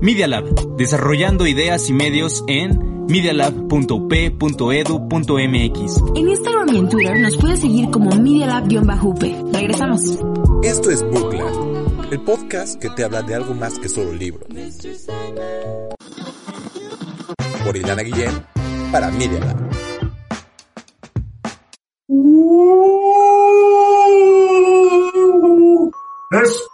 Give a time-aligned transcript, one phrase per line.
[0.00, 6.02] Media Lab, desarrollando ideas y medios en medialab.up.edu.mx.
[6.14, 9.52] En Instagram y en Twitter nos puedes seguir como medialab-up.
[9.52, 10.18] Regresamos.
[10.62, 14.48] Esto es Bookland, el podcast que te habla de algo más que solo libros.
[17.64, 18.32] Por Ilana Guillén,
[18.92, 19.56] para Media Lab.
[26.42, 26.68] ¡Espíritus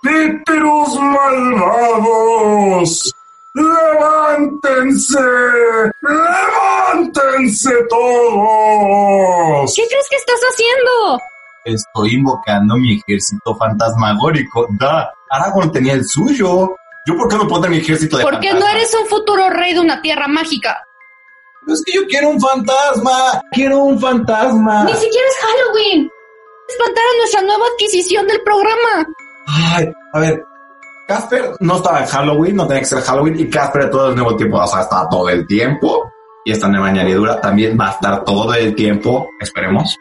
[5.09, 5.93] ¡Levántense!
[6.03, 9.72] ¡Levántense todos!
[9.75, 11.21] ¿Qué crees que estás haciendo?
[11.64, 14.67] Estoy invocando mi ejército fantasmagórico.
[14.79, 16.75] Da, Aragorn tenía el suyo.
[17.07, 19.75] ¿Yo por qué no puedo tener mi ejército de Porque no eres un futuro rey
[19.75, 20.82] de una tierra mágica.
[21.63, 23.43] Pero es que yo quiero un fantasma.
[23.53, 24.85] Quiero un fantasma.
[24.85, 26.11] Ni siquiera es Halloween.
[26.69, 29.07] Espantar a nuestra nueva adquisición del programa.
[29.46, 30.44] Ay, a ver.
[31.11, 34.14] Casper no estaba en Halloween, no tenía que ser Halloween, y Casper de todo el
[34.14, 36.08] nuevo tiempo, o sea, está todo el tiempo.
[36.44, 39.98] Y esta nueva añadidura también va a estar todo el tiempo, esperemos.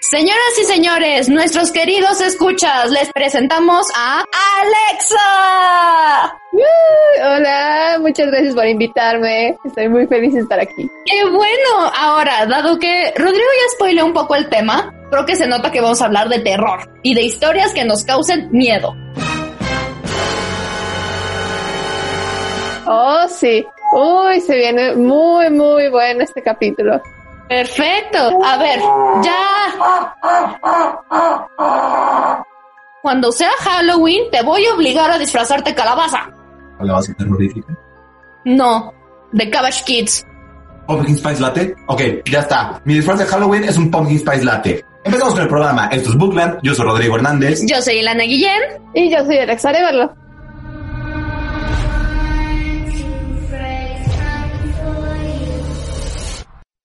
[0.00, 4.24] Señoras y señores, nuestros queridos escuchas, les presentamos a
[4.62, 6.38] Alexa.
[7.26, 9.54] Hola, muchas gracias por invitarme.
[9.66, 10.90] Estoy muy feliz de estar aquí.
[11.04, 11.92] Qué bueno.
[11.94, 15.82] Ahora, dado que Rodrigo ya spoileó un poco el tema, creo que se nota que
[15.82, 18.94] vamos a hablar de terror y de historias que nos causen miedo.
[22.90, 23.66] Oh, sí.
[23.92, 27.00] Uy, se viene muy, muy bueno este capítulo.
[27.48, 28.18] Perfecto.
[28.44, 28.80] A ver,
[29.22, 30.14] ya.
[33.02, 36.30] Cuando sea Halloween, te voy a obligar a disfrazarte calabaza.
[36.78, 37.76] ¿Calabaza terrorífica?
[38.44, 38.92] No,
[39.32, 40.26] de Cabbage Kids.
[40.86, 41.74] ¿Pumpkin Spice Latte?
[41.88, 42.80] Ok, ya está.
[42.84, 44.84] Mi disfraz de Halloween es un Pumpkin Spice Latte.
[45.04, 45.88] Empezamos con el programa.
[45.92, 46.60] Esto es Bookland.
[46.62, 47.60] Yo soy Rodrigo Hernández.
[47.66, 48.62] Yo soy Ilana Guillén.
[48.94, 50.14] Y yo soy Alexa Arevalo.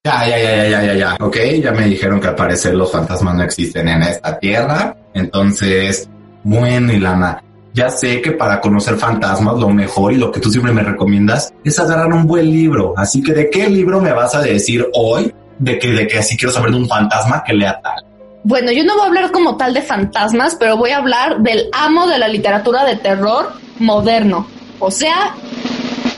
[0.05, 1.17] Ya, ya, ya, ya, ya, ya, ya.
[1.21, 4.97] Ok, ya me dijeron que al parecer los fantasmas no existen en esta tierra.
[5.13, 6.09] Entonces,
[6.43, 7.41] bueno, Ilana,
[7.73, 11.53] ya sé que para conocer fantasmas lo mejor y lo que tú siempre me recomiendas
[11.63, 12.93] es agarrar un buen libro.
[12.97, 15.33] Así que, ¿de qué libro me vas a decir hoy?
[15.57, 18.03] De que, de que así quiero saber de un fantasma que lea tal.
[18.43, 21.69] Bueno, yo no voy a hablar como tal de fantasmas, pero voy a hablar del
[21.71, 24.47] amo de la literatura de terror moderno.
[24.79, 25.33] O sea,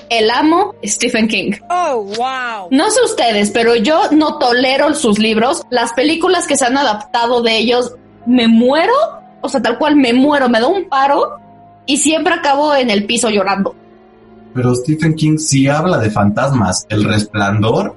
[0.10, 1.54] el amo Stephen King.
[1.70, 2.68] Oh, wow.
[2.72, 5.64] No sé ustedes, pero yo no tolero sus libros.
[5.70, 7.96] Las películas que se han adaptado de ellos,
[8.26, 8.94] me muero.
[9.42, 11.40] O sea, tal cual me muero, me da un paro
[11.86, 13.76] y siempre acabo en el piso llorando.
[14.54, 16.86] Pero Stephen King sí habla de fantasmas.
[16.90, 17.96] El resplandor.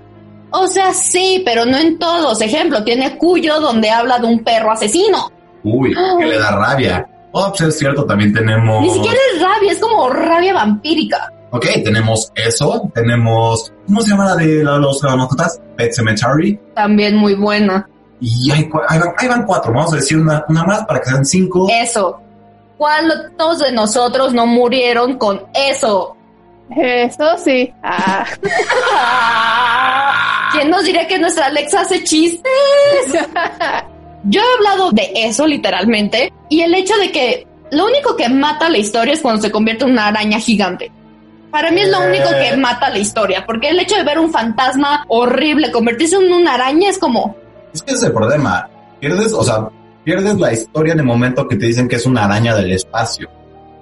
[0.50, 2.40] O sea, sí, pero no en todos.
[2.40, 5.30] Ejemplo, tiene Cuyo donde habla de un perro asesino.
[5.62, 7.08] Uy, que le da rabia.
[7.32, 8.82] Oh, pues es cierto, también tenemos...
[8.82, 11.32] Ni siquiera es rabia, es como rabia vampírica.
[11.50, 15.60] Ok, tenemos eso, tenemos, ¿cómo se llama la de la- los las mascotas?
[15.76, 16.58] Pet Cemetery.
[16.74, 17.88] También muy buena.
[18.20, 21.24] Y hay, van, ahí van cuatro, vamos a decir una, una más para que sean
[21.24, 21.68] cinco.
[21.70, 22.20] Eso.
[22.76, 26.16] ¿Cuántos de nosotros no murieron con eso?
[26.76, 27.72] Eso sí.
[27.82, 28.26] Ah.
[30.52, 32.50] ¿Quién nos diría que nuestra Alexa hace chistes?
[34.24, 38.68] Yo he hablado de eso literalmente y el hecho de que lo único que mata
[38.68, 40.90] la historia es cuando se convierte en una araña gigante.
[41.50, 44.30] Para mí es lo único que mata la historia, porque el hecho de ver un
[44.30, 47.36] fantasma horrible convertirse en una araña es como,
[47.72, 48.68] Es que ese es el problema.
[49.00, 49.68] Pierdes, o sea,
[50.04, 53.28] pierdes la historia en el momento que te dicen que es una araña del espacio.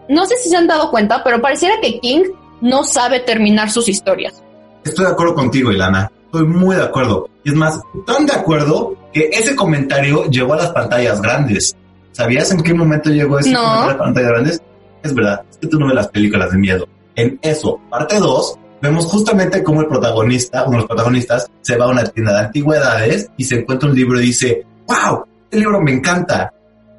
[0.08, 2.22] no sé si se han dado cuenta, pero pareciera que King
[2.60, 4.40] no sabe terminar sus historias.
[4.84, 6.10] Estoy de acuerdo contigo, Ilana.
[6.26, 7.28] Estoy muy de acuerdo.
[7.42, 11.74] Y es más, tan de acuerdo que ese comentario llegó a las pantallas grandes.
[12.12, 13.58] ¿Sabías en qué momento llegó ese No.
[13.60, 14.62] comentario a las pantallas grandes?
[15.02, 16.86] Es verdad, es que tú no ves las películas de miedo.
[17.16, 21.86] En eso, parte 2, vemos justamente cómo el protagonista, uno de los protagonistas, se va
[21.86, 25.80] a una tienda de antigüedades y se encuentra un libro y dice, wow, este libro
[25.80, 26.52] me encanta.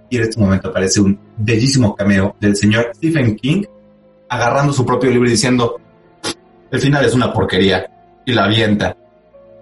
[0.10, 3.64] Y en este momento aparece un bellísimo cameo del señor Stephen King
[4.30, 5.80] agarrando su propio libro y diciendo,
[6.72, 7.90] el final es una porquería.
[8.26, 8.98] Y la avienta.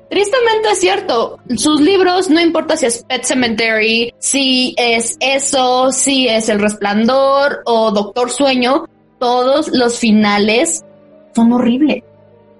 [0.10, 6.28] Tristemente es cierto, sus libros, no importa si es Pet Cemetery, si es eso, si
[6.28, 8.86] es El Resplandor o Doctor Sueño,
[9.26, 10.86] todos los finales
[11.34, 12.04] son horribles.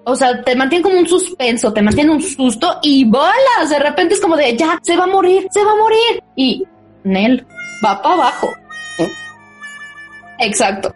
[0.02, 3.70] O sea, te mantienen como un suspenso, te mantienen un susto y bolas.
[3.70, 6.20] De repente es como de ya, se va a morir, se va a morir.
[6.34, 6.64] Y
[7.04, 7.46] Nel
[7.84, 8.48] va para abajo.
[10.40, 10.92] Exacto.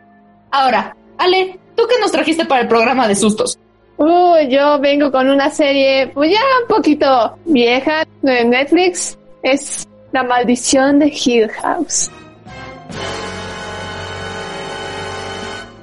[0.50, 3.56] Ahora, Ale, ¿tú qué nos trajiste para el programa de sustos?
[3.96, 9.16] Uy, yo vengo con una serie, pues ya un poquito vieja de Netflix.
[9.44, 12.10] Es La maldición de Hill House.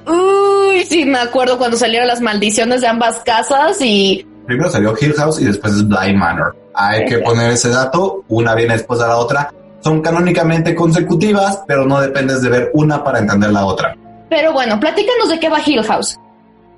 [0.08, 5.12] Uh, sí me acuerdo cuando salieron las maldiciones de ambas casas y Primero salió Hill
[5.12, 6.56] House y después es Blind Manor.
[6.72, 9.52] Hay que poner ese dato, una viene después de la otra.
[9.80, 13.94] Son canónicamente consecutivas, pero no dependes de ver una para entender la otra.
[14.30, 16.18] Pero bueno, platícanos de qué va Hill House.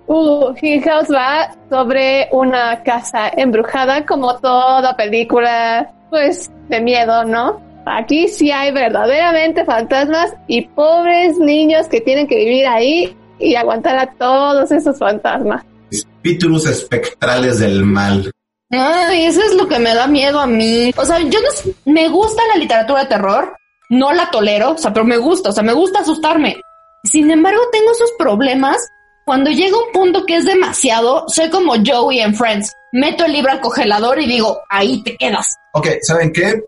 [0.08, 7.60] Uh, Hill House va sobre una casa embrujada, como toda película, pues, de miedo, ¿no?
[7.86, 13.98] Aquí sí hay verdaderamente fantasmas y pobres niños que tienen que vivir ahí y aguantar
[13.98, 15.64] a todos esos fantasmas.
[15.90, 18.30] Espíritus espectrales del mal.
[18.70, 20.92] Ay, eso es lo que me da miedo a mí.
[20.96, 23.56] O sea, yo no me gusta la literatura de terror,
[23.90, 26.60] no la tolero, o sea, pero me gusta, o sea, me gusta asustarme.
[27.02, 28.76] Sin embargo, tengo esos problemas
[29.24, 32.72] cuando llega un punto que es demasiado, soy como Joey en Friends.
[32.92, 35.54] Meto el libro al congelador y digo, ahí te quedas.
[35.72, 36.60] Ok, ¿saben qué?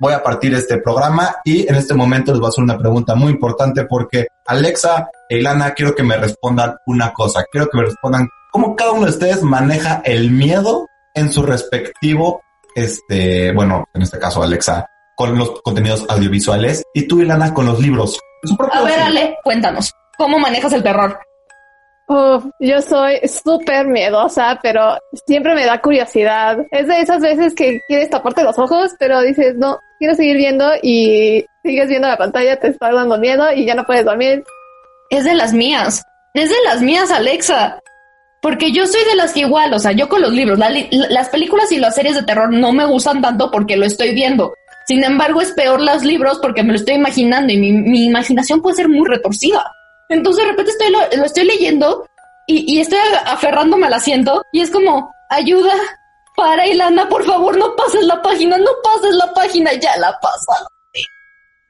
[0.00, 3.14] Voy a partir este programa y en este momento les voy a hacer una pregunta
[3.14, 7.44] muy importante porque Alexa e Ilana quiero que me respondan una cosa.
[7.52, 12.40] Quiero que me respondan cómo cada uno de ustedes maneja el miedo en su respectivo,
[12.74, 14.86] este, bueno, en este caso Alexa,
[15.16, 18.18] con los contenidos audiovisuales y tú Ilana con los libros.
[18.72, 19.00] A ver.
[19.00, 21.20] Ale, cuéntanos, ¿cómo manejas el terror?
[22.12, 26.58] Uf, yo soy súper miedosa, pero siempre me da curiosidad.
[26.72, 30.68] Es de esas veces que quieres taparte los ojos, pero dices, no, quiero seguir viendo
[30.82, 34.42] y sigues viendo la pantalla, te está dando miedo y ya no puedes dormir.
[35.10, 36.02] Es de las mías.
[36.34, 37.78] Es de las mías, Alexa.
[38.42, 40.88] Porque yo soy de las que igual, o sea, yo con los libros, la li-
[40.90, 44.52] las películas y las series de terror no me gustan tanto porque lo estoy viendo.
[44.88, 48.60] Sin embargo, es peor los libros porque me lo estoy imaginando y mi, mi imaginación
[48.62, 49.62] puede ser muy retorcida.
[50.10, 52.04] Entonces, de repente estoy lo, estoy leyendo
[52.46, 55.72] y, estoy aferrándome al asiento y es como, ayuda,
[56.36, 60.66] para Ilana, por favor, no pases la página, no pases la página, ya la pasa.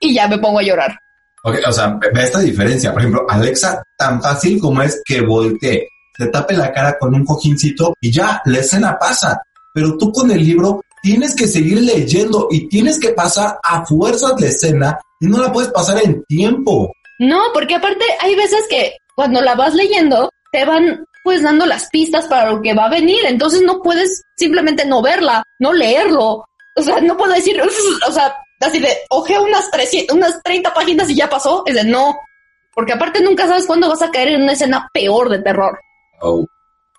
[0.01, 0.99] Y ya me pongo a llorar.
[1.45, 2.93] Ok, o sea, ve ve esta diferencia.
[2.93, 5.87] Por ejemplo, Alexa, tan fácil como es que voltee,
[6.17, 9.41] te tape la cara con un cojincito y ya, la escena pasa.
[9.75, 14.41] Pero tú con el libro tienes que seguir leyendo y tienes que pasar a fuerzas
[14.41, 16.91] la escena y no la puedes pasar en tiempo.
[17.21, 21.91] No, porque aparte hay veces que cuando la vas leyendo te van pues dando las
[21.91, 26.47] pistas para lo que va a venir, entonces no puedes simplemente no verla, no leerlo.
[26.77, 31.11] O sea, no puedo decir, o sea, así de, oje unas 300, unas 30 páginas
[31.11, 32.17] y ya pasó, es de no.
[32.75, 35.79] Porque aparte nunca sabes cuándo vas a caer en una escena peor de terror.
[36.23, 36.47] Oh,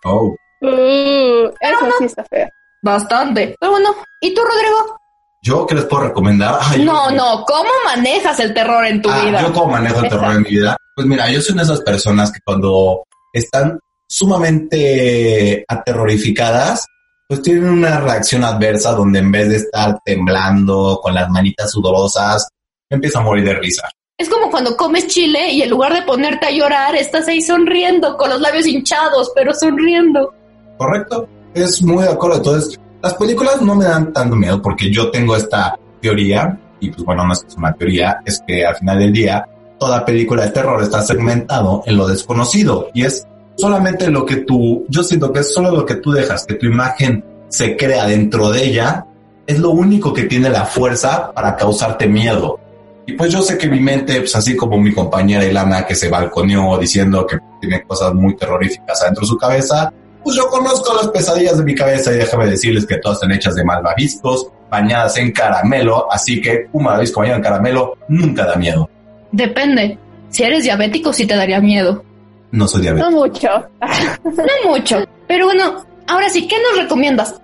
[0.06, 0.36] oh.
[0.62, 2.48] Uh, eso sí está feo.
[2.84, 3.56] Bastante.
[3.60, 5.01] Pero bueno, ¿y tú, Rodrigo?
[5.44, 6.58] ¿Yo qué les puedo recomendar?
[6.62, 9.42] Ay, No, yo- no, ¿cómo manejas el terror en tu Ah, vida?
[9.42, 10.78] Yo como manejo el terror en mi vida.
[10.96, 13.04] Pues mira, yo soy una de esas personas que cuando
[13.34, 16.86] están sumamente aterrorificadas,
[17.28, 22.48] pues tienen una reacción adversa donde en vez de estar temblando con las manitas sudorosas,
[22.90, 23.90] empieza a morir de risa.
[24.20, 28.16] Es como cuando comes chile y en lugar de ponerte a llorar, estás ahí sonriendo,
[28.18, 30.34] con los labios hinchados, pero sonriendo.
[30.78, 31.28] ¿Correcto?
[31.56, 32.38] Es muy de acuerdo.
[32.38, 37.04] Entonces, las películas no me dan tanto miedo porque yo tengo esta teoría, y pues
[37.04, 39.48] bueno, no es una teoría, es que al final del día,
[39.80, 43.26] toda película de terror está segmentado en lo desconocido y es
[43.58, 46.68] solamente lo que tú, yo siento que es solo lo que tú dejas, que tu
[46.68, 49.06] imagen se crea dentro de ella,
[49.46, 52.60] es lo único que tiene la fuerza para causarte miedo.
[53.06, 56.10] Y pues yo sé que mi mente, pues así como mi compañera Ilana que se
[56.10, 59.92] balconeó diciendo que tiene cosas muy terroríficas adentro de su cabeza,
[60.24, 63.56] pues yo conozco las pesadillas de mi cabeza y déjame decirles que todas están hechas
[63.56, 68.90] de malvaviscos, bañadas en caramelo, así que un malvavisco bañado en caramelo nunca da miedo.
[69.32, 69.98] Depende.
[70.30, 72.04] Si eres diabético, sí te daría miedo.
[72.52, 73.12] No soy diabético.
[73.12, 73.50] No mucho.
[74.24, 74.98] No mucho.
[75.28, 77.42] Pero bueno, ahora sí, ¿qué nos recomiendas?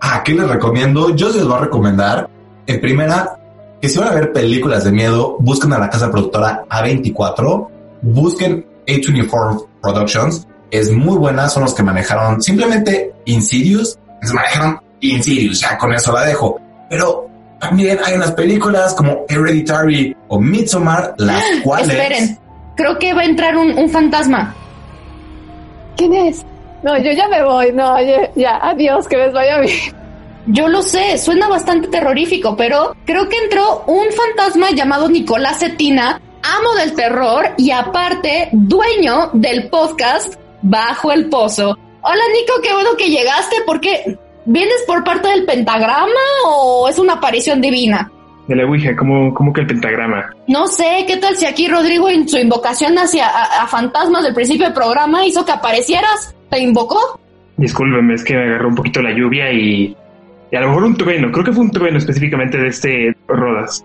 [0.00, 1.14] Ah, ¿qué les recomiendo?
[1.14, 2.28] Yo les voy a recomendar,
[2.66, 3.38] en primera,
[3.80, 7.68] que si van a ver películas de miedo, busquen a la casa productora A24,
[8.02, 15.60] busquen A24 Productions, es muy buena, son los que manejaron simplemente Insidious, les manejaron Insidious,
[15.60, 16.60] ya con eso la dejo.
[16.90, 17.28] Pero
[17.60, 21.88] también hay unas películas como Hereditary o Midsommar, las cuales...
[21.88, 22.38] Esperen.
[22.76, 24.54] Creo que va a entrar un, un fantasma.
[25.96, 26.44] ¿Quién es?
[26.82, 27.72] No, yo ya me voy.
[27.72, 29.98] No, ya, ya, adiós, que les vaya bien.
[30.46, 36.22] Yo lo sé, suena bastante terrorífico, pero creo que entró un fantasma llamado Nicolás Cetina,
[36.42, 41.76] amo del terror y aparte dueño del podcast Bajo el Pozo.
[42.02, 43.56] Hola Nico, qué bueno que llegaste.
[43.66, 44.18] ¿Por qué?
[44.44, 46.08] ¿Vienes por parte del pentagrama
[46.46, 48.10] o es una aparición divina?
[48.46, 50.30] De la Ouija, como, como que el pentagrama.
[50.46, 54.32] No sé, ¿qué tal si aquí Rodrigo en su invocación hacia a, a fantasmas del
[54.34, 56.34] principio del programa hizo que aparecieras?
[56.48, 57.20] ¿Te invocó?
[57.58, 59.94] Discúlpeme, es que me agarró un poquito la lluvia y,
[60.50, 61.30] y a lo mejor un trueno.
[61.30, 63.84] Creo que fue un trueno específicamente de este Rodas.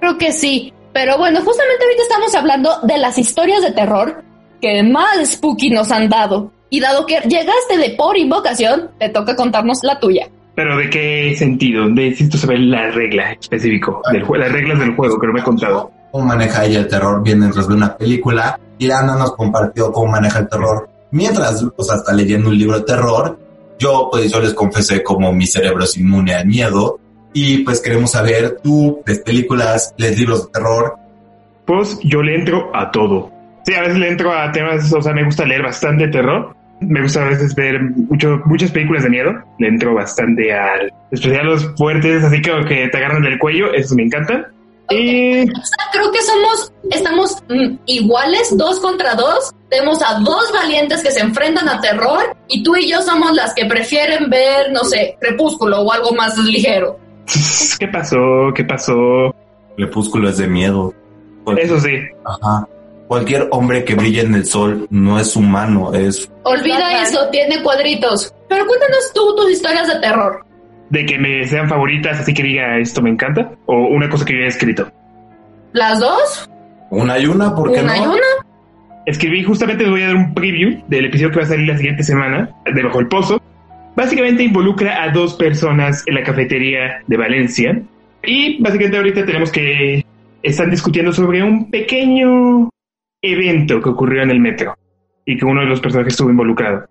[0.00, 0.72] Creo que sí.
[0.92, 4.24] Pero bueno, justamente ahorita estamos hablando de las historias de terror.
[4.60, 6.52] Que más spooky nos han dado.
[6.68, 10.28] Y dado que llegaste de por invocación, te toca contarnos la tuya.
[10.54, 11.88] Pero ¿de qué sentido?
[11.88, 15.90] Necesito saber la regla específico, del las reglas del juego que no me he contado.
[16.12, 18.58] cómo maneja ella el terror bien dentro de una película.
[18.78, 22.78] Y Ana nos compartió cómo maneja el terror mientras, o sea, está leyendo un libro
[22.78, 23.38] de terror.
[23.78, 26.98] Yo, pues, yo les confesé como mi cerebro es inmune al miedo.
[27.32, 30.96] Y pues queremos saber, tú, ves películas, lees libros de terror.
[31.64, 33.30] Pues yo le entro a todo.
[33.64, 36.54] Sí, a veces le entro a temas, o sea, me gusta leer bastante terror.
[36.80, 39.32] Me gusta a veces ver mucho, muchas películas de miedo.
[39.58, 43.94] Le entro bastante al, especial los fuertes, así como que te agarran del cuello, eso
[43.94, 44.50] me encanta.
[44.88, 49.52] Y O sea, creo que somos, estamos mm, iguales, dos contra dos.
[49.68, 53.54] Tenemos a dos valientes que se enfrentan a terror y tú y yo somos las
[53.54, 56.98] que prefieren ver, no sé, Crepúsculo o algo más ligero.
[57.78, 58.18] ¿qué pasó?
[58.54, 59.34] ¿Qué pasó?
[59.76, 60.92] Crepúsculo es de miedo.
[61.56, 62.66] Eso sí, Ajá.
[63.10, 68.32] Cualquier hombre que brille en el sol no es humano, es Olvida eso, tiene cuadritos.
[68.48, 70.46] Pero cuéntanos tú tus historias de terror.
[70.90, 74.34] de que me sean favoritas, así que diga esto me encanta, o una cosa que
[74.34, 74.88] yo he escrito.
[75.72, 76.48] ¿Las dos?
[76.90, 78.12] una y una, ¿por qué ¿Una y no?
[78.12, 78.46] una?
[79.06, 81.76] Escribí, justamente les voy a dar un preview del episodio que va a salir la
[81.78, 83.42] siguiente semana, de Bajo el Pozo.
[83.96, 87.82] Básicamente involucra a dos personas en la cafetería de Valencia.
[88.22, 90.06] Y básicamente ahorita tenemos que...
[90.44, 92.70] Están discutiendo sobre un pequeño
[93.22, 94.76] evento que ocurrió en el metro.
[95.24, 96.86] Y que uno de los personajes estuvo involucrado.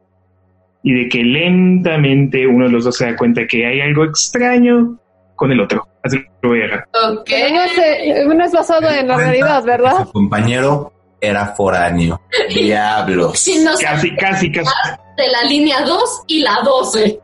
[0.84, 4.98] Y de que lentamente uno de los dos se da cuenta que hay algo extraño
[5.36, 5.86] con el otro.
[6.04, 6.88] Así lo voy a dejar.
[7.12, 7.26] Ok.
[7.26, 10.06] Pero no, sé, no es basado en la realidad, ¿verdad?
[10.06, 12.22] Su compañero era foráneo.
[12.54, 13.46] Diablos.
[13.82, 14.70] Casi, casi, casi.
[15.18, 17.20] de la línea 2 y la 12.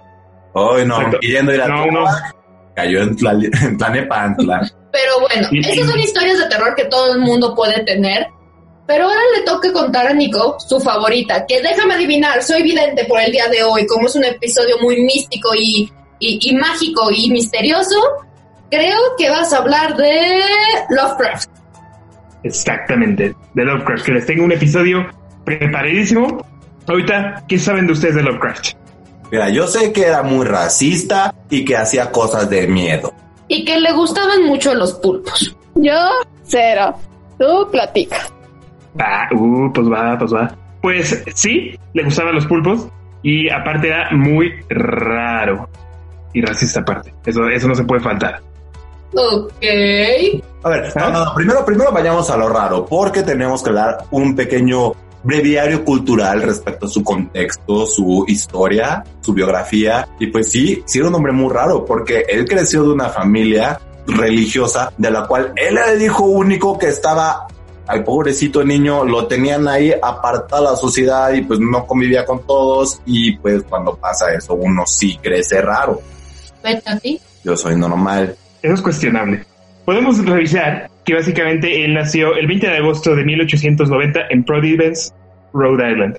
[0.53, 1.19] Hoy no, Exacto.
[1.21, 2.05] queriendo ir a No,
[2.75, 3.15] cayó en,
[3.77, 4.61] Tlanepantla.
[4.91, 8.27] Pero bueno, Y- esas son historias de terror que todo el mundo puede tener.
[8.87, 13.19] Pero ahora le toca contar a Nico su favorita, que déjame adivinar, soy vidente por
[13.19, 17.31] el día de hoy, como es un episodio muy místico y, y, y mágico y
[17.31, 17.99] misterioso,
[18.69, 20.31] creo que vas a hablar de
[20.89, 21.49] Lovecraft.
[22.43, 25.07] Exactamente, de Lovecraft, que les tengo un episodio
[25.43, 26.45] preparadísimo.
[26.87, 28.73] Ahorita, ¿qué saben de ustedes de Lovecraft?
[29.31, 33.11] Mira, yo sé que era muy racista y que hacía cosas de miedo.
[33.47, 35.55] Y que le gustaban mucho los pulpos.
[35.75, 35.99] Yo,
[36.43, 36.95] cero.
[37.39, 38.27] Tú platica.
[38.99, 40.55] Va, uh, pues va, pues va.
[40.81, 42.87] Pues sí, le gustaban los pulpos
[43.23, 45.67] y aparte era muy raro
[46.33, 47.13] y racista aparte.
[47.25, 48.41] Eso, eso no se puede faltar.
[49.13, 49.63] Ok.
[50.63, 54.05] A ver, no, no, no, primero, primero vayamos a lo raro, porque tenemos que dar
[54.11, 60.07] un pequeño breviario cultural respecto a su contexto, su historia, su biografía.
[60.19, 63.79] Y pues sí, sí era un hombre muy raro, porque él creció de una familia
[64.07, 67.47] religiosa, de la cual él era el hijo único que estaba,
[67.87, 72.45] al pobrecito niño, lo tenían ahí apartado de la sociedad y pues no convivía con
[72.45, 73.01] todos.
[73.05, 76.01] Y pues cuando pasa eso, uno sí crece raro.
[76.63, 76.99] A.
[77.43, 78.35] Yo soy normal.
[78.61, 79.43] Eso es cuestionable.
[79.85, 85.13] Podemos revisar que básicamente él nació el 20 de agosto de 1890 en Providence,
[85.53, 86.17] Rhode Island.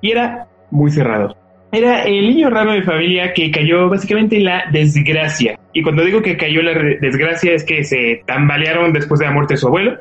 [0.00, 1.36] Y era muy cerrado.
[1.70, 5.58] Era el niño raro de familia que cayó básicamente en la desgracia.
[5.72, 9.32] Y cuando digo que cayó en la desgracia es que se tambalearon después de la
[9.32, 9.98] muerte de su abuelo.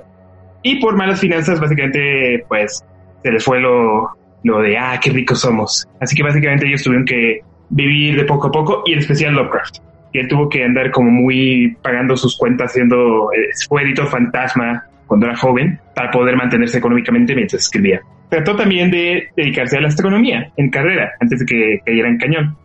[0.64, 2.84] Y por malas finanzas, básicamente, pues,
[3.22, 4.10] se les fue lo,
[4.44, 5.88] lo de, ah, qué ricos somos.
[6.00, 9.78] Así que básicamente ellos tuvieron que vivir de poco a poco, y en especial Lovecraft
[10.14, 15.26] que él tuvo que andar como muy pagando sus cuentas siendo, eh, fue fantasma cuando
[15.26, 18.02] era joven para poder mantenerse económicamente mientras escribía.
[18.30, 22.58] Trató también de dedicarse a la astronomía en carrera antes de que cayera en cañón.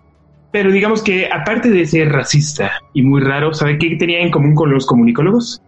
[0.53, 4.55] Pero digamos que aparte de ser racista y muy raro, ¿sabe qué tenía en común
[4.55, 5.63] con los comunicólogos?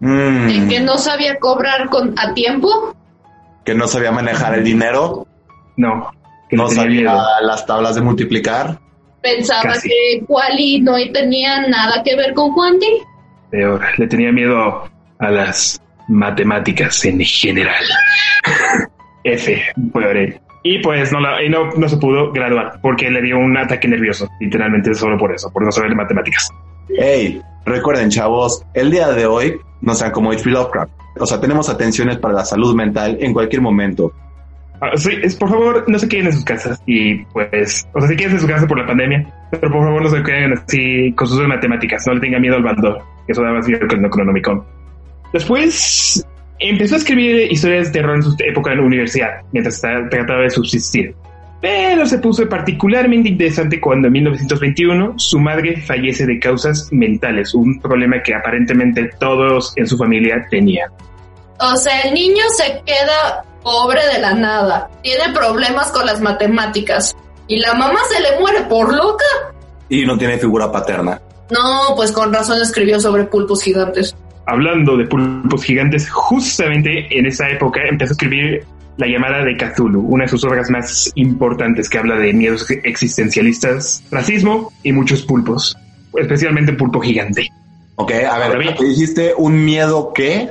[0.00, 2.94] Mm, ¿Y que no sabía cobrar con, a tiempo?
[3.64, 5.26] que no sabía manejar el dinero,
[5.76, 6.10] No,
[6.48, 7.22] que no sabía miedo.
[7.42, 8.78] las tablas de multiplicar.
[9.22, 9.88] Pensaba Casi.
[9.90, 12.86] que Wally no tenía nada que ver con Juanti.
[13.50, 14.88] Peor, le tenía miedo
[15.18, 17.84] a las matemáticas en general.
[19.24, 20.40] F, peor él.
[20.62, 23.88] Y pues no, la- y no, no se pudo graduar porque le dio un ataque
[23.88, 26.48] nervioso, literalmente solo por eso, por no saber matemáticas.
[26.98, 30.50] Hey, recuerden chavos, el día de hoy no sean como H.P.
[30.50, 30.92] Lovecraft.
[31.18, 34.12] O sea, tenemos atenciones para la salud mental en cualquier momento.
[34.80, 38.08] Ah, sí, es, por favor, no se queden en sus casas y pues, o sea,
[38.08, 41.12] si queden en su casa por la pandemia, pero por favor no se queden así
[41.12, 44.64] con sus matemáticas, no le tengan miedo al baldor, que eso daba así el Necronomicon.
[45.34, 46.26] Después
[46.58, 50.50] empezó a escribir historias de terror en su época en la universidad, mientras trataba de
[50.50, 51.14] subsistir.
[51.60, 57.78] Pero se puso particularmente interesante cuando en 1921 su madre fallece de causas mentales, un
[57.80, 60.90] problema que aparentemente todos en su familia tenían.
[61.58, 67.14] O sea, el niño se queda pobre de la nada, tiene problemas con las matemáticas
[67.46, 69.24] y la mamá se le muere por loca.
[69.90, 71.20] Y no tiene figura paterna.
[71.50, 74.16] No, pues con razón escribió sobre pulpos gigantes.
[74.46, 78.64] Hablando de pulpos gigantes, justamente en esa época empezó a escribir
[78.96, 84.02] la llamada de Cthulhu, una de sus obras más importantes que habla de miedos existencialistas,
[84.10, 85.76] racismo y muchos pulpos,
[86.18, 87.48] especialmente pulpo gigante.
[87.96, 88.76] Ok, a ver.
[88.76, 90.50] ¿te dijiste un miedo qué?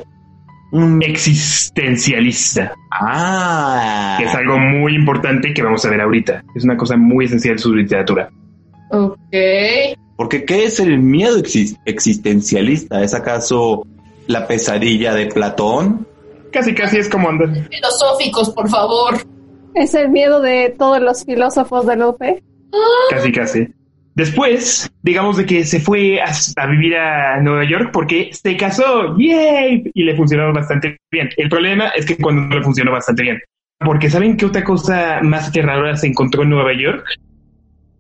[0.72, 1.02] Un...
[1.04, 4.16] Existencialista, Ah.
[4.20, 6.44] que es algo muy importante que vamos a ver ahorita.
[6.56, 8.30] Es una cosa muy esencial de su literatura.
[8.92, 9.18] Ok.
[10.16, 13.02] Porque ¿qué es el miedo exis- existencialista?
[13.04, 13.88] ¿Es acaso
[14.28, 16.06] la pesadilla de Platón?
[16.52, 17.50] Casi, casi es como andar.
[17.70, 19.16] Filosóficos, por favor.
[19.76, 22.44] Es el miedo de todos los filósofos de Lupe.
[23.10, 23.68] Casi, casi.
[24.16, 29.16] Después, digamos de que se fue a, a vivir a Nueva York porque se casó,
[29.18, 29.90] ¡yay!
[29.94, 31.30] Y le funcionó bastante bien.
[31.38, 33.40] El problema es que cuando no le funcionó bastante bien.
[33.80, 37.06] Porque ¿saben qué otra cosa más aterradora se encontró en Nueva York?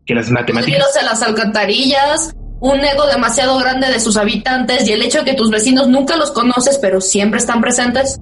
[0.05, 0.77] Que las matemáticas.
[0.77, 5.25] Ruidos en las alcantarillas, un ego demasiado grande de sus habitantes y el hecho de
[5.25, 8.19] que tus vecinos nunca los conoces, pero siempre están presentes.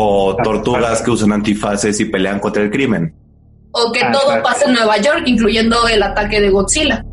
[0.00, 3.12] ¿O tortugas que usan antifaces y pelean contra el crimen?
[3.72, 7.04] O que Ah, todo pasa en Nueva York, incluyendo el ataque de Godzilla.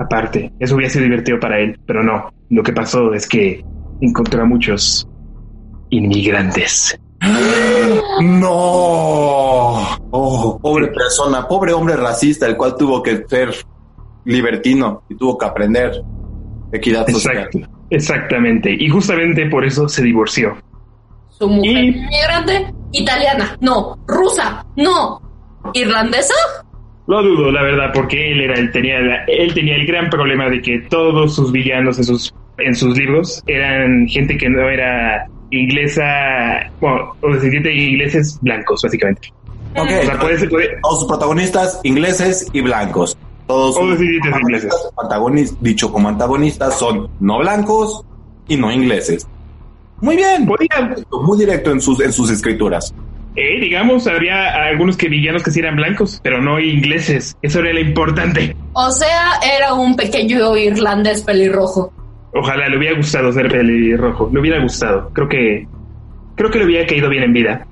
[0.00, 2.28] Aparte, eso hubiera sido divertido para él, pero no.
[2.50, 3.64] Lo que pasó es que
[4.00, 5.06] encontró a muchos
[5.90, 6.98] inmigrantes.
[8.20, 9.86] ¡No!
[10.10, 13.54] Oh, pobre persona, pobre hombre racista, el cual tuvo que ser
[14.24, 16.02] libertino y tuvo que aprender
[16.72, 17.36] equidad social.
[17.36, 17.58] Exacto,
[17.90, 18.76] exactamente.
[18.76, 20.56] Y justamente por eso se divorció.
[21.38, 25.20] Su mujer Y- inmigrante, italiana, no, rusa, no,
[25.74, 26.34] irlandesa.
[27.06, 30.48] Lo dudo, la verdad, porque él era, él tenía, la- él tenía el gran problema
[30.48, 35.26] de que todos sus villanos en sus, en sus libros eran gente que no era
[35.50, 36.02] inglesa,
[36.80, 39.28] bueno, o descendiente de ingleses blancos, básicamente.
[39.76, 43.16] Ok, O sea, puede, puede- todos sus protagonistas ingleses y blancos.
[43.46, 44.74] Todos sus de ingleses.
[44.96, 48.04] antagonistas, dicho como antagonistas, son no blancos
[48.48, 49.28] y no ingleses.
[50.00, 52.94] Muy bien, muy directo en sus, en sus escrituras.
[53.36, 57.36] eh, digamos, habría algunos que villanos que sí eran blancos, pero no ingleses.
[57.42, 58.56] Eso era lo importante.
[58.72, 61.92] O sea, era un pequeño irlandés pelirrojo.
[62.34, 64.30] Ojalá le hubiera gustado ser pelirrojo.
[64.32, 65.10] Le hubiera gustado.
[65.12, 65.66] Creo que.
[66.34, 67.66] Creo que le hubiera caído bien en vida.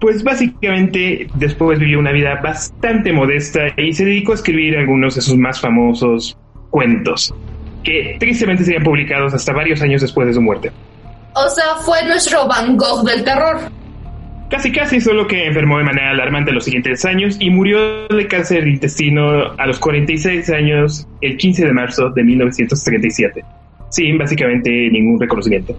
[0.00, 5.20] Pues básicamente después vivió una vida bastante modesta y se dedicó a escribir algunos de
[5.20, 6.36] sus más famosos
[6.70, 7.34] cuentos,
[7.82, 10.70] que tristemente serían publicados hasta varios años después de su muerte.
[11.44, 13.70] O sea, fue nuestro Van Gogh del terror.
[14.50, 18.64] Casi casi solo que enfermó de manera alarmante los siguientes años y murió de cáncer
[18.64, 23.44] de intestino a los 46 años el 15 de marzo de 1937.
[23.88, 25.76] Sin básicamente ningún reconocimiento.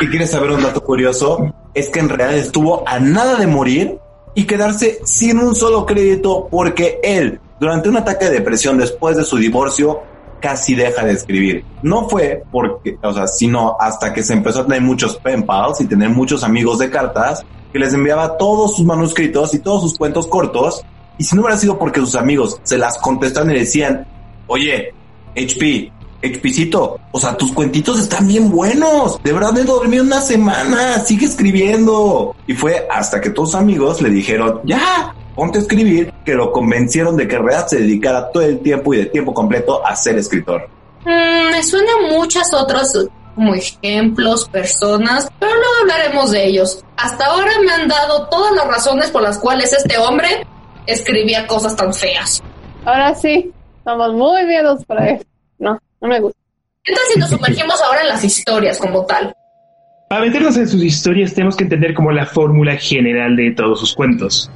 [0.00, 1.52] ¿Y quieres saber un dato curioso?
[1.74, 3.98] Es que en realidad estuvo a nada de morir
[4.36, 9.24] y quedarse sin un solo crédito porque él, durante un ataque de depresión después de
[9.24, 10.02] su divorcio,
[10.40, 11.64] casi deja de escribir.
[11.82, 15.80] No fue porque, o sea, sino hasta que se empezó a tener muchos pen pals
[15.80, 19.98] y tener muchos amigos de cartas que les enviaba todos sus manuscritos y todos sus
[19.98, 20.84] cuentos cortos.
[21.18, 24.06] Y si no hubiera sido porque sus amigos se las contestaban y decían,
[24.46, 24.92] oye,
[25.36, 29.22] HP, HPcito, o sea, tus cuentitos están bien buenos.
[29.22, 30.98] De verdad, he dormido una semana.
[31.00, 32.34] Sigue escribiendo.
[32.46, 36.52] Y fue hasta que todos sus amigos le dijeron, ya, ponte a escribir, que lo
[36.52, 39.96] convencieron de que en realidad se dedicara todo el tiempo y de tiempo completo a
[39.96, 40.68] ser escritor.
[41.06, 42.92] Mm, me suenan muchas otras
[43.34, 46.84] como ejemplos, personas, pero luego hablaremos de ellos.
[46.94, 50.28] Hasta ahora me han dado todas las razones por las cuales este hombre
[50.84, 52.42] escribía cosas tan feas.
[52.84, 53.50] Ahora sí,
[53.82, 55.24] somos muy miedos para eso.
[55.58, 56.38] No, no me gusta.
[56.84, 59.34] ¿Qué tal si nos sumergimos ahora en las historias como tal?
[60.10, 63.94] Para meternos en sus historias tenemos que entender como la fórmula general de todos sus
[63.94, 64.50] cuentos.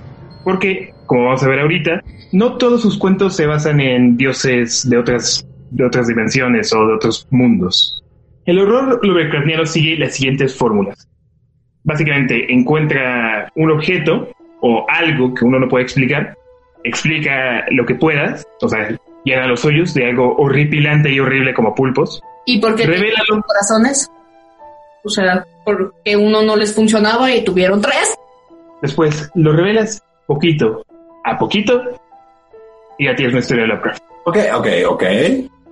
[0.45, 2.03] Porque, como vamos a ver ahorita,
[2.33, 6.95] no todos sus cuentos se basan en dioses de otras, de otras dimensiones o de
[6.95, 8.03] otros mundos.
[8.45, 11.09] El horror Lovecraftiano sigue las siguientes fórmulas.
[11.83, 14.29] Básicamente encuentra un objeto
[14.61, 16.37] o algo que uno no puede explicar,
[16.83, 21.75] explica lo que puedas, o sea, llena los hoyos de algo horripilante y horrible como
[21.75, 23.25] pulpos, ¿Y por qué Revélalo.
[23.27, 24.11] tenían corazones?
[25.03, 28.15] O sea, porque uno no les funcionaba y tuvieron tres.
[28.83, 30.85] Después lo revelas poquito
[31.25, 31.81] a poquito
[32.99, 34.03] y ya tienes una historia de Lovecraft.
[34.27, 35.03] Ok, ok, ok.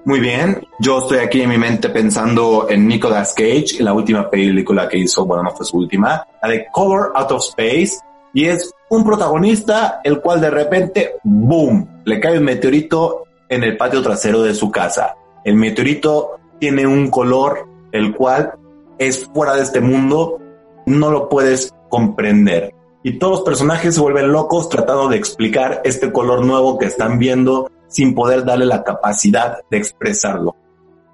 [0.05, 0.67] Muy bien.
[0.81, 4.99] Yo estoy aquí en mi mente pensando en Nicolas Cage, en la última película que
[4.99, 7.99] hizo, bueno, no fue su última, la de Color Out of Space,
[8.35, 13.77] y es un protagonista el cual de repente, boom, le cae un meteorito en el
[13.77, 15.15] patio trasero de su casa.
[15.45, 18.55] El meteorito tiene un color el cual
[18.99, 20.41] es fuera de este mundo,
[20.87, 22.75] no lo puedes comprender.
[23.03, 27.19] Y todos los personajes se vuelven locos tratando de explicar este color nuevo que están
[27.19, 30.55] viendo sin poder darle la capacidad de expresarlo.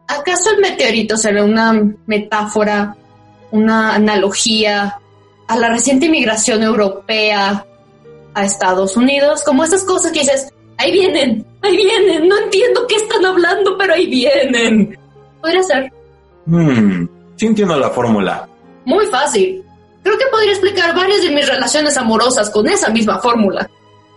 [0.07, 1.73] ¿Acaso el meteorito será una
[2.07, 2.97] metáfora,
[3.51, 4.99] una analogía
[5.47, 7.67] a la reciente inmigración europea
[8.35, 9.43] a Estados Unidos?
[9.43, 13.95] Como esas cosas que dices, ahí vienen, ahí vienen, no entiendo qué están hablando, pero
[13.95, 14.99] ahí vienen.
[15.41, 15.93] Podría ser
[16.47, 18.49] Hmm, sí entiendo la fórmula.
[18.87, 19.63] muy fácil.
[20.03, 23.69] Creo que podría explicar varias de mis relaciones amorosas con esa misma fórmula.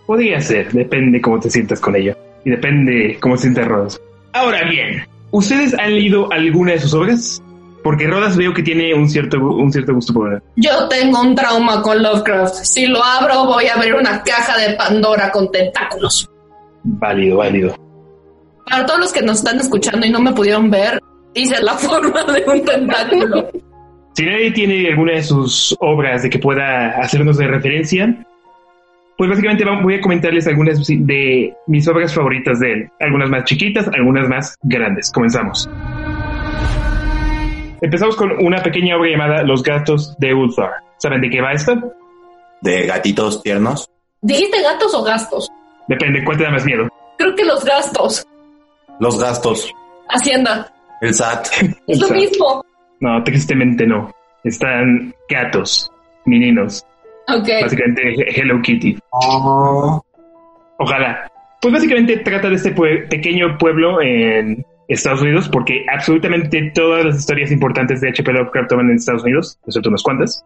[0.06, 2.16] Podría ser, depende cómo te sientas con ello.
[2.44, 4.00] Y depende cómo se siente Rodas.
[4.32, 7.42] Ahora bien, ¿ustedes han leído alguna de sus obras?
[7.82, 10.42] Porque Rodas veo que tiene un cierto, un cierto gusto por...
[10.56, 12.54] Yo tengo un trauma con Lovecraft.
[12.64, 16.28] Si lo abro, voy a ver una caja de Pandora con tentáculos.
[16.84, 17.76] Válido, válido.
[18.68, 21.00] Para todos los que nos están escuchando y no me pudieron ver,
[21.34, 23.50] hice la forma de un tentáculo.
[24.14, 28.26] Si nadie tiene alguna de sus obras de que pueda hacernos de referencia,
[29.16, 32.90] pues básicamente voy a comentarles algunas de mis obras favoritas de él.
[33.00, 35.10] Algunas más chiquitas, algunas más grandes.
[35.10, 35.68] Comenzamos.
[37.80, 40.72] Empezamos con una pequeña obra llamada Los gatos de Ulthar.
[40.98, 41.82] ¿Saben de qué va esta?
[42.60, 43.88] De gatitos tiernos.
[44.20, 45.50] ¿Dijiste gatos o gastos?
[45.88, 46.88] Depende, ¿cuál te da más miedo?
[47.18, 48.26] Creo que los gastos.
[49.00, 49.72] Los gastos.
[50.08, 50.72] Hacienda.
[51.00, 51.48] El SAT.
[51.88, 52.64] Es lo mismo.
[53.02, 54.10] No, tristemente no.
[54.44, 55.90] Están gatos,
[56.24, 56.86] meninos.
[57.28, 57.48] Ok.
[57.62, 58.96] Básicamente He- Hello Kitty.
[60.78, 61.30] Ojalá.
[61.60, 67.18] Pues básicamente trata de este pue- pequeño pueblo en Estados Unidos, porque absolutamente todas las
[67.18, 68.32] historias importantes de H.P.
[68.32, 70.44] Lovecraft toman en Estados Unidos, excepto unas cuantas.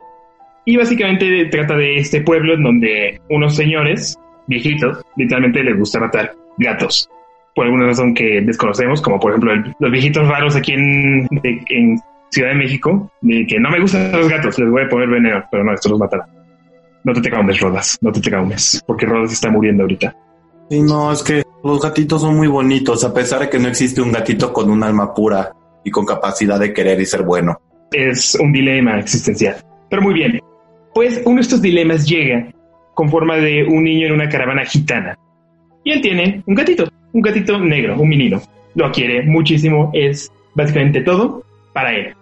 [0.66, 6.32] Y básicamente trata de este pueblo en donde unos señores viejitos literalmente les gusta matar
[6.58, 7.08] gatos.
[7.54, 11.62] Por alguna razón que desconocemos, como por ejemplo el- los viejitos raros aquí en, de-
[11.70, 11.98] en
[12.36, 15.42] Ciudad de México, de que no me gustan los gatos, les voy a poner veneno,
[15.50, 16.28] pero no, esto los matará.
[17.02, 20.14] No te traumes, Rodas, no te traumes, porque Rodas está muriendo ahorita.
[20.68, 24.02] Sí, no, es que los gatitos son muy bonitos, a pesar de que no existe
[24.02, 25.50] un gatito con un alma pura
[25.82, 27.58] y con capacidad de querer y ser bueno.
[27.90, 29.56] Es un dilema existencial.
[29.88, 30.38] Pero muy bien,
[30.92, 32.50] pues uno de estos dilemas llega
[32.92, 35.16] con forma de un niño en una caravana gitana.
[35.84, 38.42] Y él tiene un gatito, un gatito negro, un menino.
[38.74, 42.14] Lo quiere muchísimo, es básicamente todo para él.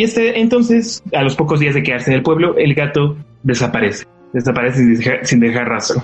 [0.00, 4.06] Y este, entonces, a los pocos días de quedarse en el pueblo, el gato desaparece.
[4.32, 6.02] Desaparece sin dejar, rastro.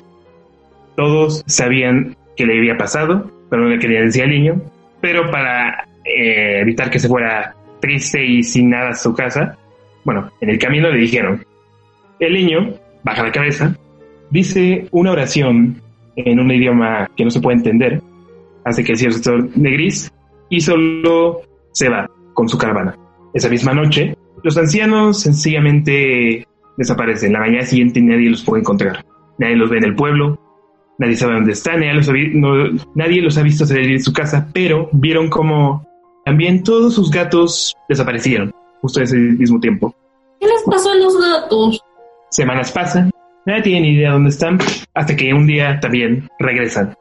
[0.97, 4.61] Todos sabían que le había pasado, pero no le querían decir al niño.
[5.01, 9.57] Pero para eh, evitar que se fuera triste y sin nada a su casa,
[10.05, 11.43] bueno, en el camino le dijeron,
[12.21, 13.79] el niño baja la cabeza,
[14.29, 15.81] dice una oración
[16.17, 18.03] en un idioma que no se puede entender,
[18.63, 20.13] hace que el cierto sector de gris
[20.51, 21.41] y solo
[21.73, 22.95] se va con su caravana.
[23.37, 26.47] Esa misma noche, los ancianos sencillamente
[26.79, 27.35] desaparecen.
[27.35, 29.05] La mañana siguiente nadie los puede encontrar.
[29.39, 30.39] Nadie los ve en el pueblo,
[30.99, 33.99] nadie sabe dónde están, nadie los ha, vi- no- nadie los ha visto salir de
[33.99, 35.87] su casa, pero vieron como
[36.25, 39.95] también todos sus gatos desaparecieron justo ese mismo tiempo.
[40.41, 41.79] ¿Qué les pasó a los gatos?
[42.31, 43.11] Semanas pasan,
[43.45, 44.59] nadie tiene ni idea dónde están,
[44.95, 46.95] hasta que un día también regresan.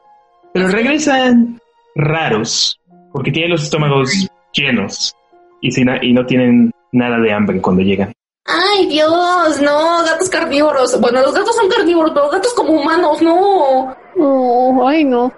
[0.52, 1.58] Pero regresan
[1.94, 2.78] raros,
[3.14, 5.14] porque tienen los estómagos llenos
[5.60, 8.12] y, sin, y no tienen nada de hambre cuando llegan.
[8.46, 11.00] Ay, Dios, no, gatos carnívoros.
[11.00, 13.96] Bueno, los gatos son carnívoros, pero gatos como humanos, no.
[14.18, 15.32] Oh, ay, no.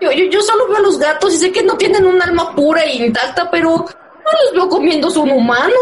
[0.00, 2.54] Yo, yo, yo solo veo a los gatos y sé que no tienen un alma
[2.54, 3.84] pura e intacta, pero no
[4.44, 5.74] los veo comiéndose un humano.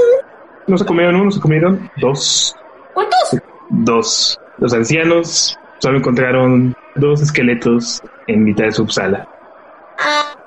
[0.66, 2.54] No se comieron uno, se comieron dos.
[2.92, 3.40] ¿Cuántos?
[3.70, 4.40] Dos.
[4.58, 9.26] Los ancianos solo encontraron dos esqueletos en mitad de su sala.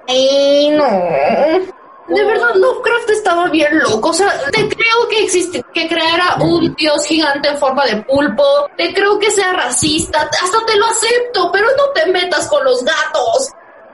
[0.07, 1.80] Ay, no.
[2.13, 4.09] De verdad, Lovecraft estaba bien loco.
[4.09, 8.43] O sea, te creo que existe, que creara un dios gigante en forma de pulpo.
[8.77, 10.21] Te creo que sea racista.
[10.21, 13.51] Hasta te lo acepto, pero no te metas con los gatos.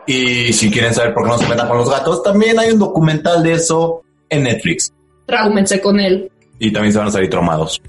[0.08, 2.80] Y si quieren saber por qué no se metan con los gatos, también hay un
[2.80, 4.91] documental de eso en Netflix.
[5.25, 6.32] Tráumense con él.
[6.60, 7.82] Y también se van a salir traumados.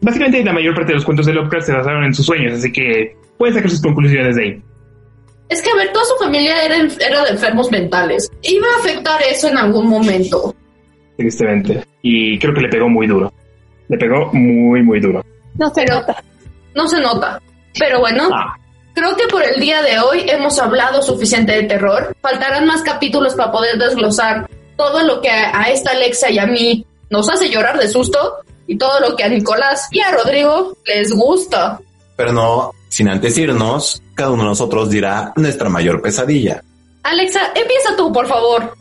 [0.00, 2.72] Básicamente la mayor parte de los cuentos de Lovecraft se basaron en sus sueños, así
[2.72, 4.62] que pueden sacar sus conclusiones de ahí.
[5.48, 8.30] Es que, a ver, toda su familia era, era de enfermos mentales.
[8.42, 10.54] Iba a afectar eso en algún momento.
[11.16, 11.84] tristemente.
[12.02, 13.32] Y creo que le pegó muy duro.
[13.88, 15.24] Le pegó muy, muy duro.
[15.54, 16.22] No se nota.
[16.74, 17.40] No se nota.
[17.78, 18.28] Pero bueno,
[18.94, 22.14] creo que por el día de hoy hemos hablado suficiente de terror.
[22.20, 26.46] Faltarán más capítulos para poder desglosar todo lo que a, a esta Alexa y a
[26.46, 30.76] mí nos hace llorar de susto y todo lo que a Nicolás y a Rodrigo
[30.86, 31.80] les gusta.
[32.16, 36.62] Pero no, sin antes irnos, cada uno de nosotros dirá nuestra mayor pesadilla.
[37.02, 38.74] Alexa, empieza tú, por favor.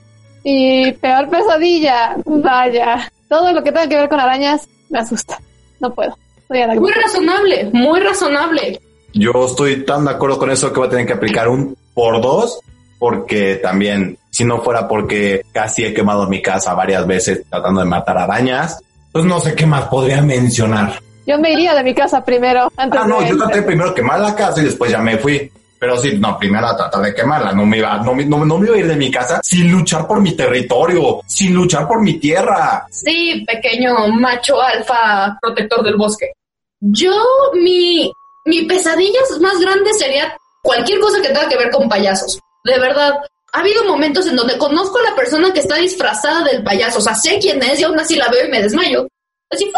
[0.43, 3.12] Y peor pesadilla, vaya.
[3.30, 5.39] Todo lo que tenga que ver con arañas me asusta.
[5.80, 6.17] No puedo.
[6.38, 8.80] Estoy a la- Muy razonable, muy razonable.
[9.13, 12.22] Yo estoy tan de acuerdo con eso que voy a tener que aplicar un por
[12.22, 12.60] dos,
[13.00, 17.88] porque también, si no fuera porque casi he quemado mi casa varias veces tratando de
[17.88, 18.80] matar arañas,
[19.12, 21.00] pues no sé qué más podría mencionar.
[21.28, 22.72] Yo me iría de mi casa primero.
[22.78, 25.18] Antes Ah, no, de- yo traté primero de quemar la casa y después ya me
[25.18, 25.52] fui.
[25.80, 27.52] Pero sí, no, primero tratar de quemarla.
[27.52, 29.72] No me iba, no, me- no, no me iba a ir de mi casa sin
[29.72, 32.88] luchar por mi territorio, sin luchar por mi tierra.
[32.90, 36.32] Sí, pequeño macho alfa protector del bosque.
[36.80, 37.13] Yo,
[37.54, 38.12] mi,
[38.46, 42.40] mi pesadilla más grande sería cualquier cosa que tenga que ver con payasos.
[42.63, 43.13] De verdad,
[43.54, 46.98] ha habido momentos en donde conozco a la persona que está disfrazada del payaso.
[47.00, 49.08] O sea, sé quién es y aún así la veo y me desmayo.
[49.50, 49.72] Así.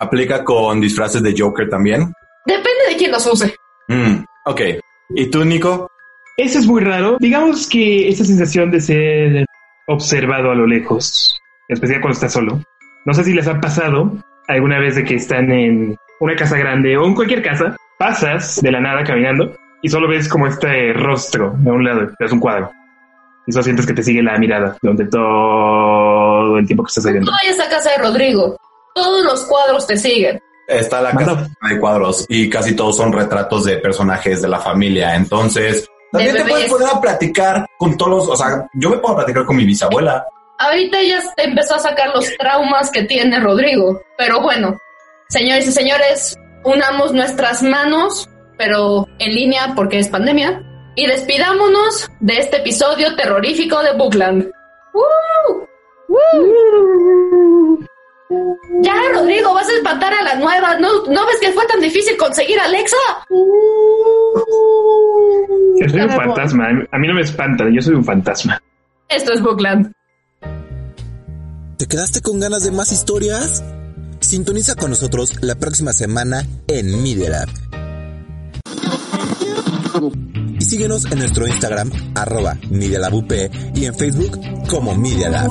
[0.00, 2.12] Aplica con disfraces de Joker también.
[2.44, 3.54] depende de quién los use.
[3.88, 4.60] Mm, ok.
[5.10, 5.88] ¿Y tú, Nico?
[6.36, 7.16] Eso es muy raro.
[7.18, 9.46] Digamos que esa sensación de ser
[9.86, 12.60] observado a lo lejos, en especial cuando estás solo.
[13.06, 14.12] No sé si les ha pasado
[14.48, 18.70] alguna vez de que están en una casa grande o en cualquier casa, pasas de
[18.72, 22.70] la nada caminando y solo ves como este rostro de un lado, es un cuadro.
[23.46, 27.30] Y solo sientes que te sigue la mirada durante todo el tiempo que estás viendo.
[27.30, 28.56] No vayas a casa de Rodrigo.
[28.96, 30.42] Todos los cuadros te siguen.
[30.66, 35.14] Está la casa de cuadros y casi todos son retratos de personajes de la familia.
[35.14, 39.16] Entonces, también te puedes poner a platicar con todos los, o sea, yo me puedo
[39.16, 40.26] platicar con mi bisabuela.
[40.58, 44.00] Ahorita ya te empezó a sacar los traumas que tiene Rodrigo.
[44.16, 44.78] Pero bueno,
[45.28, 50.62] señores y señores, unamos nuestras manos, pero en línea porque es pandemia,
[50.94, 54.50] y despidámonos de este episodio terrorífico de Bookland.
[54.94, 55.68] ¡Woo!
[58.82, 60.78] Ya, Rodrigo, vas a espantar a la nueva.
[60.78, 62.96] ¿No, ¿No ves que fue tan difícil conseguir a Alexa?
[65.80, 66.68] Yo soy un fantasma.
[66.90, 68.60] A mí no me espanta, yo soy un fantasma.
[69.08, 69.92] Esto es Bookland.
[71.78, 73.62] ¿Te quedaste con ganas de más historias?
[74.20, 77.48] Sintoniza con nosotros la próxima semana en Media Lab.
[80.58, 83.32] Y síguenos en nuestro Instagram, arroba Media Lab UP,
[83.74, 85.50] y en Facebook como Media Lab.